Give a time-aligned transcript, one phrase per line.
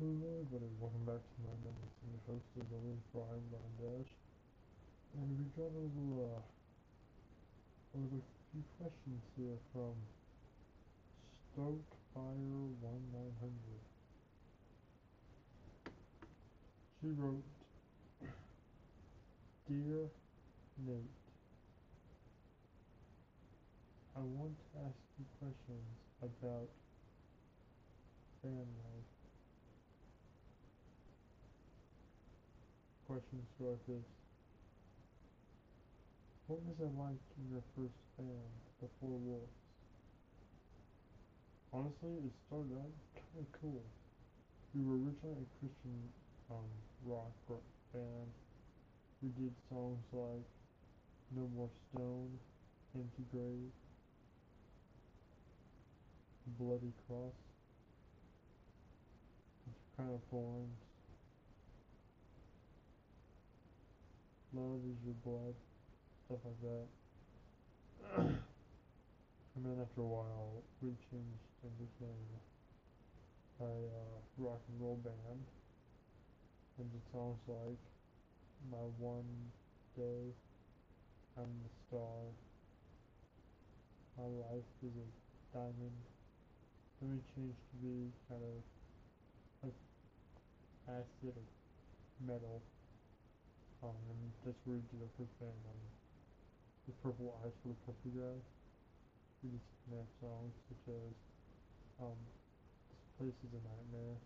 [0.00, 4.08] Hello everybody, welcome back to my number two host always, Brian Brian Dash.
[5.12, 6.40] And we got little, uh,
[7.92, 8.00] a
[8.48, 9.92] few questions here from
[11.52, 13.84] Stokefire1900.
[16.96, 17.44] She wrote,
[19.68, 20.08] Dear
[20.80, 21.20] Nate,
[24.16, 25.92] I want to ask you questions
[26.24, 26.72] about
[28.40, 28.64] fan
[33.10, 34.06] Questions like this.
[36.46, 39.50] What was it like in your first band, The Four Wolves?
[41.74, 43.82] Honestly, it started out kind of cool.
[44.78, 45.98] We were originally a Christian
[46.54, 46.70] um,
[47.02, 47.34] rock
[47.90, 48.30] band.
[49.26, 50.46] We did songs like
[51.34, 52.30] No More Stone,
[52.94, 53.74] Empty Grave,
[56.62, 57.34] Bloody Cross,
[59.98, 60.78] kind of Thorns,
[64.52, 65.54] Love is Your Blood,
[66.26, 66.86] stuff like that.
[69.54, 72.26] and then after a while, we changed and became
[73.60, 75.46] a uh, rock and roll band.
[76.82, 77.78] And it sounds like
[78.74, 79.30] My One
[79.94, 80.34] Day,
[81.38, 82.18] I'm the Star,
[84.18, 85.06] My Life is a
[85.54, 86.02] Diamond.
[86.98, 88.58] Then we changed to be kind of
[89.62, 89.78] like
[90.90, 91.38] acid
[92.26, 92.60] metal.
[93.80, 95.56] And that's where we did our first band.
[95.64, 95.80] Um,
[96.84, 98.36] the Purple Eyes for the Purple Guy.
[99.40, 101.16] We did some songs such as
[101.96, 102.20] um,
[102.92, 104.20] This Place is a Nightmare,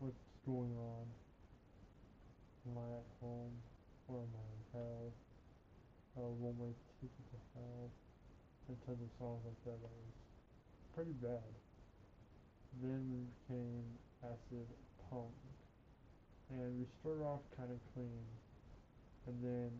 [0.00, 1.04] What's Going On,
[2.64, 3.56] Am I at Home,
[4.08, 5.12] or Am I in Hell,
[6.16, 7.92] uh, One Way Ticket to Hell,
[8.72, 10.16] and tons of songs like that that was
[10.96, 11.52] pretty bad.
[12.80, 13.84] Then we became
[14.24, 14.64] acid
[15.12, 15.36] punk,
[16.50, 18.26] and we start off kind of clean,
[19.26, 19.70] and then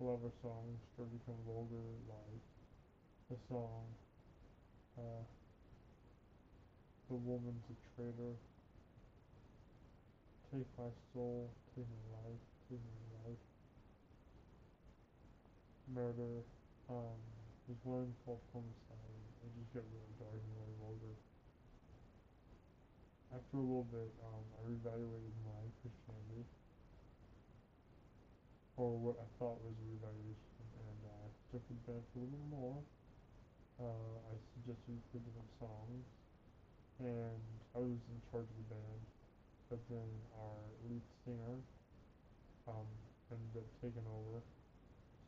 [0.00, 2.42] a lot of our songs started becoming vulgar, like
[3.30, 3.82] the song,
[4.98, 5.24] uh,
[7.08, 8.34] The Woman's a Traitor,
[10.52, 13.44] Take My Soul, Take My Life, Take My Life,
[15.90, 16.42] Murder,
[16.90, 17.18] um,
[17.66, 21.14] there's one called Homicide, it just got really dark and really vulgar.
[23.34, 26.46] After a little bit, um, I reevaluated my Christianity,
[28.76, 32.78] or what I thought was a reevaluation, and I took the band a little more.
[33.80, 36.04] Uh, I suggested play different songs,
[37.00, 37.40] and
[37.72, 39.00] I was in charge of the band,
[39.72, 41.56] but then our lead singer
[42.68, 42.88] um,
[43.32, 44.44] ended up taking over.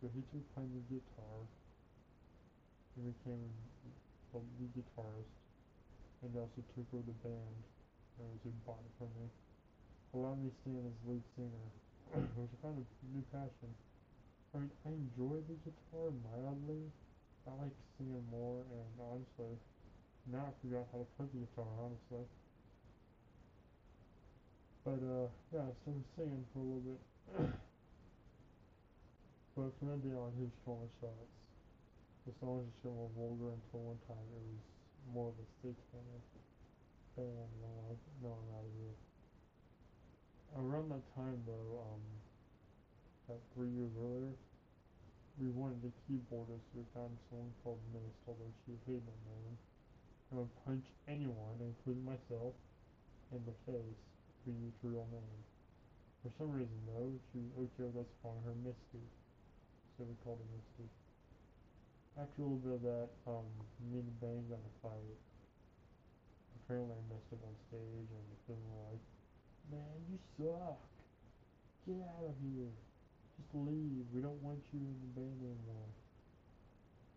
[0.00, 1.41] So he took playing the guitar,
[2.97, 3.48] and became
[4.32, 5.32] the lead guitarist,
[6.20, 7.60] and also took over the band,
[8.20, 9.28] and was bought it from me.
[10.12, 11.69] Allowed me to stay as lead singer,
[12.14, 13.70] which I kind of new passion.
[14.54, 16.88] I mean, I enjoy the guitar mildly.
[17.44, 19.56] I like singing more, and honestly,
[20.32, 22.24] now I forgot how to play the guitar, honestly.
[24.84, 27.00] But, uh, yeah, I started singing for a little bit.
[29.56, 31.32] but from that day on, he was calling shots.
[32.24, 34.60] The songs just got more vulgar until one time it was
[35.12, 36.24] more of a satanic
[37.16, 39.07] band, and like, no, I'm out of here.
[40.56, 42.04] Around that time, though, um,
[43.28, 44.32] about three years earlier,
[45.36, 49.54] we wanted a keyboardist, we found someone called Mist, although she hated my name,
[50.31, 52.56] and would punch anyone, including myself,
[53.31, 55.41] in the face if we used her real name.
[56.25, 59.04] For some reason, though, she was okay with us calling her Misty,
[59.94, 60.88] so we called her Misty.
[62.16, 63.47] After a little bit of that, um,
[63.92, 64.16] me and the
[64.48, 65.19] got in a fight.
[66.65, 69.04] Apparently I messed up on stage, and were like,
[69.70, 70.80] Man, you suck!
[71.84, 72.72] Get out of here!
[73.36, 75.92] Just leave, we don't want you in the band anymore.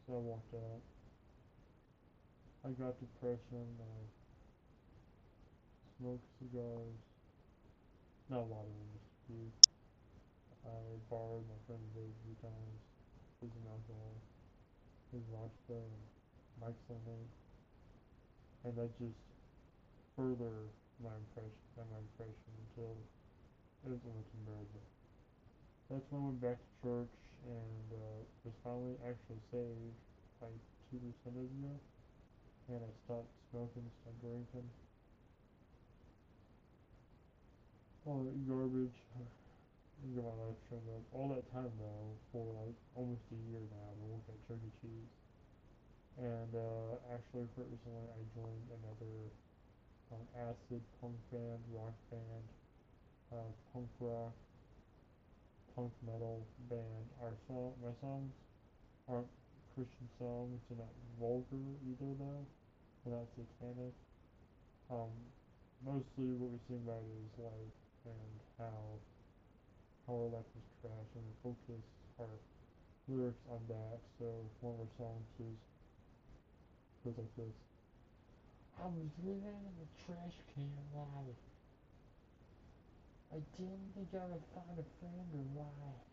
[0.04, 0.84] So I walked out.
[2.68, 4.04] I got depression, I
[5.96, 7.00] smoked cigars,
[8.28, 9.48] not a lot of them, just a few.
[10.68, 12.80] I borrowed my friend's vape a few times,
[13.40, 14.12] some alcohol,
[15.16, 16.04] his vodka and
[16.60, 17.32] Mike's lemonade,
[18.66, 19.24] and that just
[20.18, 20.68] further
[21.02, 22.94] my impression, my impression until
[23.86, 24.86] it was almost unbearable.
[25.90, 27.16] That's when I went back to church
[27.50, 29.98] and uh, was finally actually saved
[30.46, 31.74] like two Sundays ago,
[32.70, 34.70] and I stopped smoking, stopped drinking.
[38.06, 38.98] All that garbage,
[40.14, 41.06] get my life straightened up.
[41.18, 44.72] All that time though, for like almost a year now, I've been at Chuck E.
[44.82, 45.14] Cheese.
[46.22, 49.32] And uh, actually, recently, I joined another
[50.12, 52.46] um, acid punk band, rock band,
[53.32, 54.36] uh, punk rock,
[55.76, 57.06] punk metal band.
[57.24, 58.32] Our song, my songs
[59.08, 59.32] aren't
[59.76, 60.60] Christian songs.
[60.68, 62.44] They're not vulgar either, though.
[63.04, 63.96] They're not satanic.
[64.92, 65.12] Um,
[65.86, 69.00] mostly what we sing about is life and how
[70.08, 71.84] how our life is trash, and we focus
[72.20, 72.36] our
[73.08, 74.00] lyrics on that.
[74.20, 74.26] So
[74.60, 75.58] one of our songs is
[77.06, 77.71] goes like this.
[78.80, 81.44] I was living in a trash can life.
[83.32, 86.12] I didn't think I would find a friend or wife.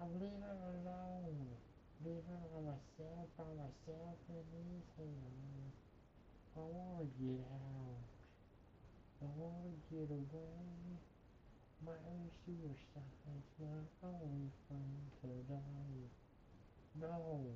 [0.00, 1.52] I'm living alone,
[2.04, 5.60] living by myself, by myself in these hell.
[6.56, 8.04] I wanna get out.
[9.20, 10.96] I wanna get away.
[11.84, 16.08] My own suicide's my only friend today.
[17.00, 17.54] No,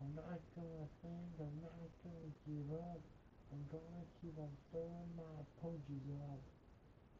[0.00, 3.04] I'm not gonna think, I'm not gonna give up.
[3.52, 6.40] I'm gonna keep on throwing my punches up.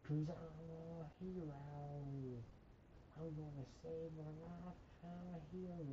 [0.09, 1.61] Cause I'm a hero.
[3.21, 4.81] I'm gonna save my life.
[5.05, 5.93] I'm a hero.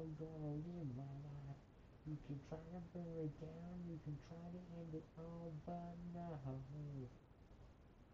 [0.00, 1.60] I'm gonna live my life.
[2.08, 3.76] You can try to bring it down.
[3.84, 6.40] You can try to end it all, but no.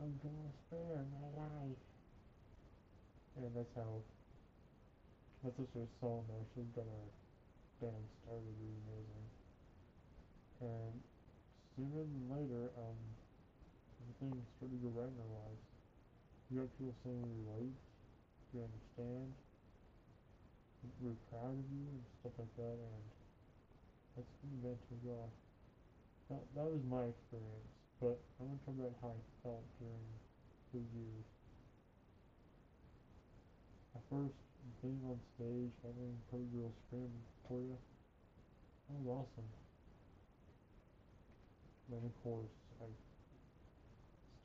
[0.02, 1.78] I'm gonna spare my life.
[3.38, 4.02] And that's how,
[5.44, 7.19] that's just a song that actually got our
[7.80, 9.26] band started really amazing.
[10.60, 10.92] And
[11.72, 13.00] sooner than later, um,
[14.04, 15.64] everything started to go right in our lives.
[16.52, 17.76] You got people saying we relate,
[18.52, 19.32] we understand,
[21.00, 23.04] we're proud of you and stuff like that, and
[24.12, 25.18] that's been meant to go.
[26.28, 30.06] That, that was my experience, but I'm gonna talk about how I felt during
[30.76, 31.26] the years.
[33.96, 34.36] At first,
[34.84, 37.12] being on stage, having pretty girls scream
[37.50, 37.82] for you, oh,
[38.86, 39.50] that was awesome.
[41.90, 42.86] Then of course, I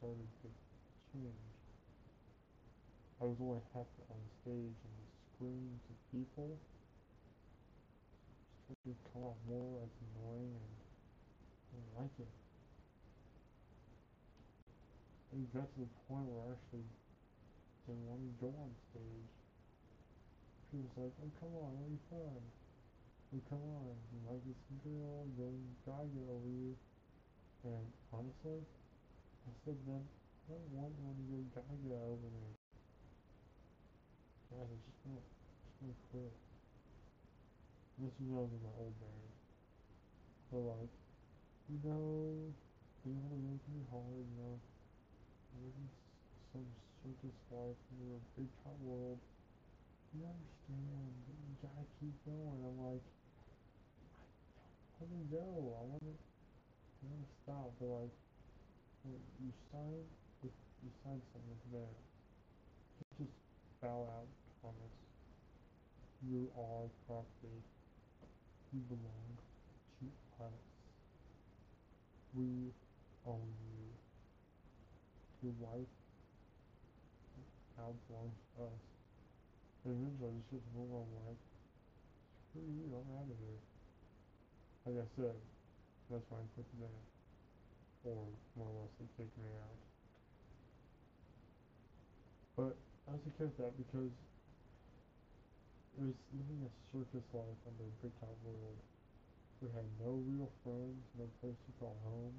[0.02, 0.50] started to
[1.14, 1.46] change.
[3.22, 6.58] I was only half on stage and the screams of people
[8.66, 10.74] started to come off more as annoying and
[11.62, 12.34] I didn't like it.
[15.30, 16.90] It got to the point where I actually
[17.86, 19.30] didn't want to go on stage.
[20.74, 22.65] People was like, oh come on, it'll be fun.
[23.36, 26.72] Oh come on, you like this girl, then Gaga over you.
[27.68, 27.84] And
[28.16, 30.08] honestly, I said then,
[30.48, 32.56] I don't want anyone to get Gaga over me.
[34.56, 35.28] Guys, I just want,
[35.84, 36.32] just quit.
[38.00, 39.28] And this was when I was in my old band.
[40.48, 40.96] So like,
[41.68, 42.56] you know,
[43.04, 44.56] able to work really hard, you know,
[45.60, 45.92] living
[46.56, 46.72] some
[47.04, 49.20] circus life in a big top world,
[50.16, 52.64] you understand, but you gotta keep going.
[52.64, 53.04] I'm like,
[54.96, 55.44] Want to go.
[55.76, 56.16] I want to,
[57.44, 57.68] stop.
[57.80, 58.16] But like,
[59.04, 60.08] you sign,
[60.42, 61.96] if you sign something there.
[63.20, 63.36] just
[63.84, 64.32] bow out,
[64.64, 64.96] Thomas.
[66.24, 67.60] You are property.
[68.72, 69.36] You belong
[70.00, 70.08] to
[70.48, 70.64] us.
[72.34, 72.72] We
[73.28, 73.92] own you.
[75.44, 75.92] Your wife
[77.78, 78.84] now belongs to us.
[79.84, 81.42] And eventually I just get to move on like,
[82.50, 83.75] screw you, I'm out of here.
[84.86, 85.34] Like I said,
[86.14, 87.10] that's why I the band.
[88.06, 88.22] Or
[88.54, 89.82] more or less they kicked me out.
[92.54, 92.78] But
[93.10, 94.14] I was okay with that because
[95.98, 98.78] it was living a circus life under a big top world.
[99.58, 102.38] We had no real friends, no place to call home.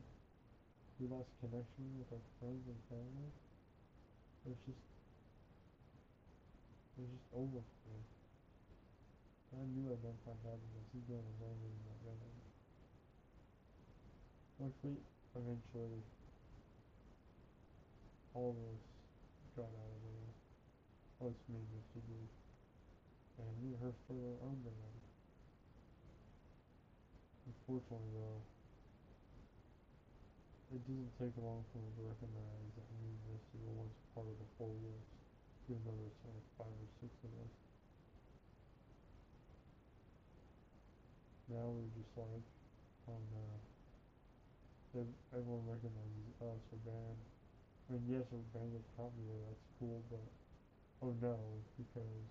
[1.02, 3.30] We lost connection with our friends and family.
[4.46, 4.86] It was just
[6.94, 8.00] it was just over for me.
[9.50, 12.45] I knew I'd never find happiness even alone in that band.
[14.56, 14.96] Luckily,
[15.36, 16.00] eventually,
[18.32, 18.84] all of us
[19.52, 21.28] got out of there.
[21.28, 22.00] Us me Mr.
[22.08, 22.12] D.
[23.36, 24.96] And we her started our own band.
[27.44, 28.40] Unfortunately, though,
[30.72, 34.24] it doesn't take long for me to recognize that me and Misty were once part
[34.24, 37.54] of the Four even though there's only five or six of us.
[41.52, 42.46] Now we're just like,
[43.04, 43.75] oh uh, no.
[44.96, 47.18] Ev- Everyone recognizes oh, us, our band.
[47.86, 48.24] I mean, yes,
[48.56, 50.24] band gets popular, that's cool, but
[51.04, 51.36] oh no,
[51.76, 52.24] because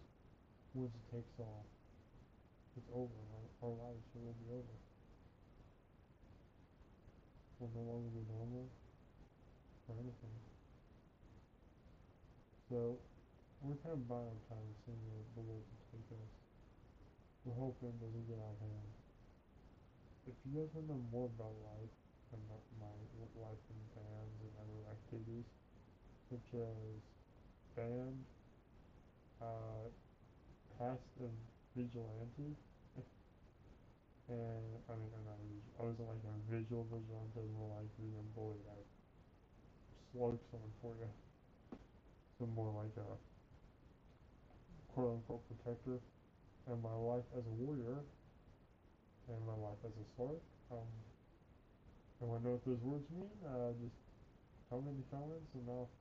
[0.74, 1.70] once it takes off,
[2.74, 3.22] it's over.
[3.38, 4.76] Our, our lives will be over.
[7.62, 8.68] We'll no longer be normal
[9.88, 10.36] or anything.
[12.68, 12.98] So
[13.62, 16.34] we're kind of buying time seeing where the world will take us.
[17.46, 18.92] We're hoping it doesn't get out of hand.
[20.28, 21.94] If you guys want to know more about life,
[22.80, 22.92] my
[23.40, 25.48] life in bands and other activities,
[26.30, 27.00] such as
[27.76, 28.18] band,
[29.42, 29.88] uh,
[30.80, 31.36] past and
[31.76, 32.56] vigilante,
[34.26, 35.38] and I mean, I'm not
[35.78, 38.58] I wasn't like a visual vigilante, more like being a bully.
[38.66, 38.80] I
[40.10, 41.12] slug someone for you.
[42.40, 43.10] So more like a
[44.94, 46.00] quote unquote protector.
[46.66, 48.02] And my life as a warrior
[49.30, 50.42] and my life as a sword.
[50.72, 50.90] Um,
[52.20, 53.32] and want to know what those words mean?
[53.44, 53.98] Uh, just
[54.70, 55.92] comment in the comments and I'll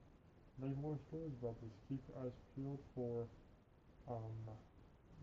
[0.61, 1.73] make more stories about this.
[1.91, 3.27] Keep your eyes peeled for
[4.07, 4.35] um,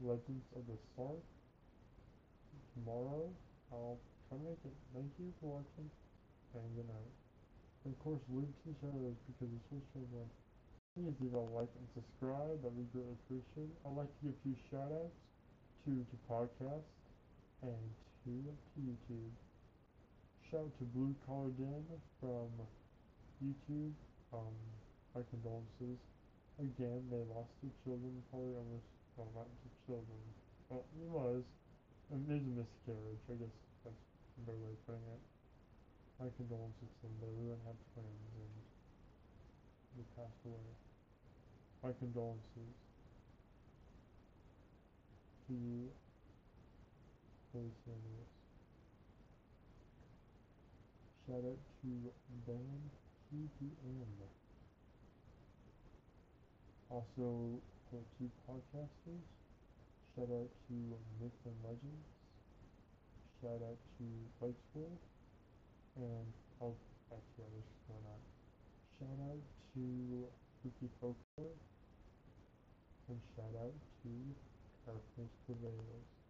[0.03, 1.23] Legends of the Sark.
[2.77, 3.29] Tomorrow,
[3.73, 4.77] I'll try to make it.
[4.97, 5.89] Thank you for watching,
[6.57, 7.13] and good night.
[7.85, 10.29] And of course, leave to shadows because it's so strange one.
[10.97, 13.73] Please leave a like and subscribe, that'd be greatly appreciated.
[13.85, 15.17] I'd like to give a few shout outs
[15.89, 16.93] to, to podcasts
[17.65, 17.85] and
[18.25, 19.33] to, to YouTube.
[20.53, 21.81] Shout out to Blue Collar Dan
[22.21, 22.53] from
[23.41, 23.97] YouTube.
[24.37, 24.53] Um,
[25.17, 25.97] my condolences.
[26.61, 28.85] Again, they lost their children, probably almost,
[29.17, 30.21] well, not the children.
[30.69, 31.41] Well, it was.
[32.13, 35.25] And there's a miscarriage, I guess that's a better way of putting it.
[36.21, 37.17] My condolences to them.
[37.25, 38.53] They really have twins and
[39.97, 40.69] they passed away.
[41.81, 42.77] My condolences
[45.49, 45.89] to you,
[47.57, 48.42] Billy Sanders.
[51.33, 51.41] Out
[51.81, 51.89] to
[52.45, 52.93] band
[53.33, 54.13] TPM.
[56.91, 57.57] Also,
[57.89, 59.25] for two podcasters.
[60.13, 60.77] Shout out to
[61.17, 62.05] Myth and Legends.
[63.41, 64.05] Shout out to
[64.69, 64.93] School.
[65.97, 66.29] And
[66.61, 66.77] I'll
[67.09, 68.21] actually others why not.
[69.01, 69.41] Shout out
[69.73, 69.85] to
[70.61, 71.57] Spooky Folklore.
[73.09, 73.73] And shout out
[74.05, 74.13] to
[74.85, 76.22] Darkness Prevails.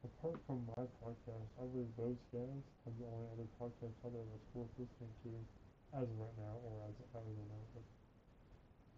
[0.00, 4.24] Apart from my podcast, I believe those guys have the only other podcast out there
[4.32, 5.30] that's worth listening to
[5.92, 7.64] as of right now, or as I don't know.
[7.76, 7.84] But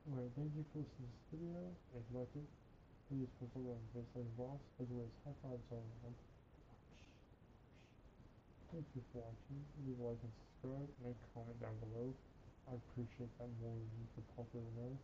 [0.07, 1.63] anyway, thank you for listening to this video.
[1.99, 2.47] If you like it,
[3.11, 6.15] please something on like boss, as well as high fives all around.
[8.71, 9.59] Thank you for watching.
[9.83, 12.15] Leave a like and subscribe, and comment down below.
[12.71, 14.95] I appreciate that more than you could possibly know.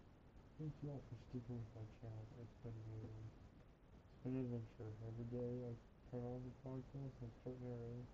[0.63, 2.23] Thank you all for sticking with my channel.
[2.39, 3.38] It's been amazing.
[4.29, 4.93] An adventure.
[5.09, 5.73] Every day I
[6.13, 8.05] turn on the podcast and start narrating.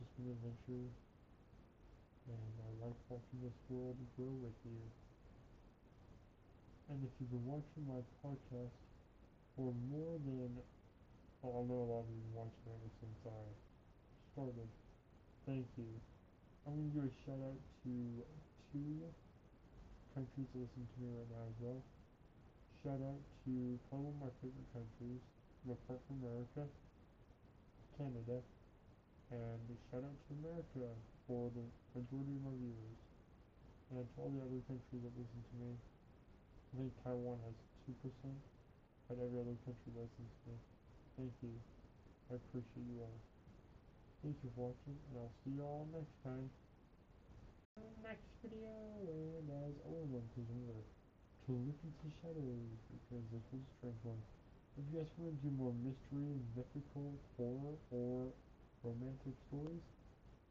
[0.00, 0.88] It's just an adventure.
[2.32, 4.80] And I like watching this world grow with you.
[6.88, 8.80] And if you've been watching my podcast
[9.60, 10.56] for more than,
[11.44, 13.44] well, I know a lot of you have been watching ever since I
[14.32, 14.72] started.
[15.44, 15.92] Thank you.
[16.64, 17.92] I'm going to do a shout out to
[18.72, 19.04] two
[20.16, 21.80] countries that listen to me right now as well.
[22.80, 25.22] Shout out to probably my favorite countries,
[25.62, 26.66] from America,
[27.94, 28.42] Canada,
[29.30, 30.90] and shout out to America
[31.26, 32.98] for the majority of my viewers.
[33.92, 35.72] And to all the other countries that listen to me.
[36.72, 38.00] I think Taiwan has 2%,
[39.08, 40.56] but every other country listens to me.
[41.20, 41.52] Thank you.
[42.32, 43.20] I appreciate you all.
[44.24, 46.48] Thank you for watching, and I'll see you all next time.
[48.00, 48.72] Next video,
[49.04, 51.01] and as always, please remember
[51.46, 54.22] to look into shadows, because was a strange one.
[54.78, 58.30] If you guys want to do more mystery, mythical, horror, or
[58.86, 59.82] romantic stories,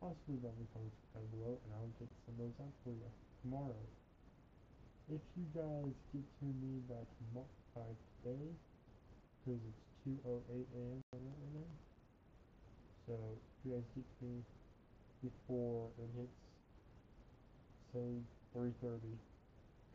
[0.03, 2.91] possibly let me the comments down below, and I'll get some of those out for
[2.91, 3.09] you
[3.41, 3.83] tomorrow.
[5.07, 7.89] If you guys get to me by tomorrow, by
[8.21, 8.51] today,
[9.41, 10.99] because it's 2:08 a.m.
[11.15, 11.71] right now,
[13.07, 14.43] so if you guys get to me
[15.23, 16.41] before it hits,
[17.95, 18.21] say
[18.53, 19.30] 3:30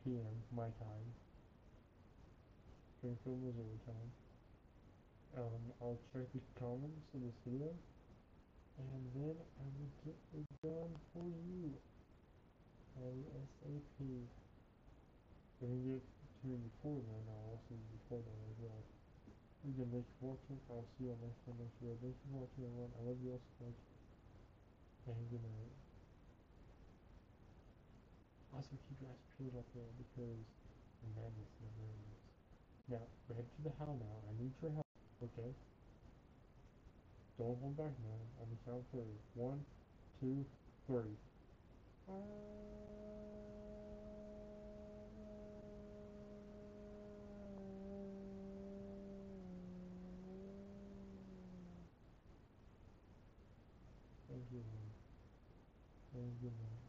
[0.06, 0.38] p.m.
[0.54, 1.08] my time,
[3.02, 4.10] Springfield, Missouri time.
[5.34, 7.74] Um, I'll check the comments of this video,
[8.78, 11.74] and then I will get it done for you.
[12.96, 13.98] ASAP.
[15.60, 18.82] If you get to me before then, I'll also before then as well.
[19.66, 20.60] Again, thank you for watching.
[20.70, 21.98] I'll see you on next time, next video.
[22.00, 22.92] Thank you for watching, everyone.
[22.96, 23.80] I love you all so much.
[25.10, 25.85] And good night.
[28.56, 30.48] Also, keep your eyes peeled up there because
[31.04, 32.16] the madness never ends.
[32.88, 34.16] Now, we head to the hell now.
[34.24, 34.88] I need your help,
[35.20, 35.52] okay?
[37.36, 38.16] Don't hold back now.
[38.40, 39.12] On the count three.
[39.34, 39.60] One,
[40.20, 40.40] two,
[40.88, 41.12] three.
[54.32, 54.64] Thank you.
[56.14, 56.85] Thank you.